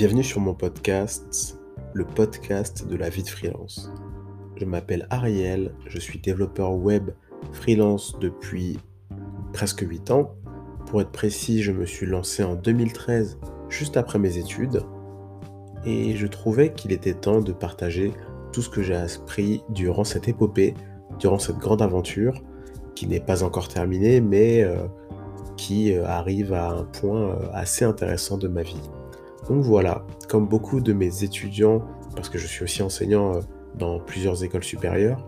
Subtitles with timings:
[0.00, 1.58] Bienvenue sur mon podcast,
[1.92, 3.92] le podcast de la vie de freelance.
[4.56, 7.10] Je m'appelle Ariel, je suis développeur web
[7.52, 8.78] freelance depuis
[9.52, 10.34] presque 8 ans.
[10.86, 13.38] Pour être précis, je me suis lancé en 2013,
[13.68, 14.84] juste après mes études,
[15.84, 18.14] et je trouvais qu'il était temps de partager
[18.54, 20.72] tout ce que j'ai appris durant cette épopée,
[21.18, 22.42] durant cette grande aventure,
[22.94, 24.78] qui n'est pas encore terminée, mais euh,
[25.58, 28.80] qui euh, arrive à un point euh, assez intéressant de ma vie.
[29.48, 31.82] Donc voilà, comme beaucoup de mes étudiants,
[32.14, 33.40] parce que je suis aussi enseignant
[33.76, 35.26] dans plusieurs écoles supérieures,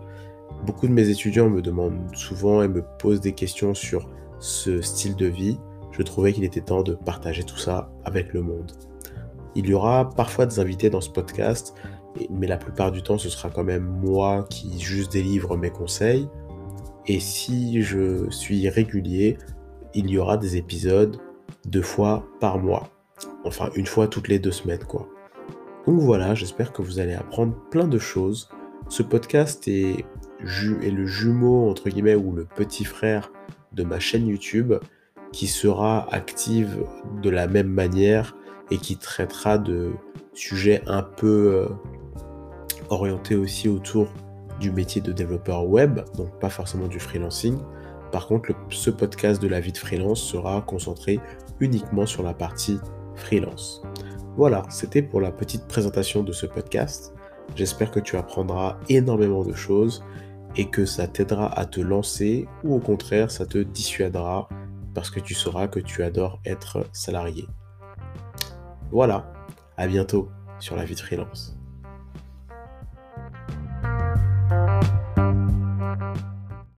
[0.65, 5.15] beaucoup de mes étudiants me demandent souvent et me posent des questions sur ce style
[5.15, 5.57] de vie.
[5.91, 8.71] Je trouvais qu'il était temps de partager tout ça avec le monde.
[9.55, 11.75] Il y aura parfois des invités dans ce podcast,
[12.29, 16.27] mais la plupart du temps, ce sera quand même moi qui juste délivre mes conseils.
[17.05, 19.37] Et si je suis régulier,
[19.93, 21.17] il y aura des épisodes
[21.65, 22.92] deux fois par mois.
[23.45, 25.07] Enfin, une fois toutes les deux semaines, quoi.
[25.85, 28.49] Donc voilà, j'espère que vous allez apprendre plein de choses.
[28.87, 30.05] Ce podcast est,
[30.39, 33.31] le jumeau, entre guillemets, ou le petit frère
[33.73, 34.73] de ma chaîne YouTube,
[35.31, 36.85] qui sera active
[37.21, 38.35] de la même manière
[38.71, 39.91] et qui traitera de
[40.33, 41.67] sujets un peu euh,
[42.89, 44.07] orientés aussi autour
[44.59, 47.57] du métier de développeur web, donc pas forcément du freelancing.
[48.11, 51.19] Par contre, ce podcast de la vie de freelance sera concentré
[51.59, 52.79] uniquement sur la partie
[54.35, 57.13] Voilà, c'était pour la petite présentation de ce podcast.
[57.55, 60.03] J'espère que tu apprendras énormément de choses
[60.55, 64.47] et que ça t'aidera à te lancer ou au contraire ça te dissuadera
[64.93, 67.47] parce que tu sauras que tu adores être salarié.
[68.91, 69.33] Voilà,
[69.77, 70.29] à bientôt
[70.59, 71.57] sur la vie de freelance.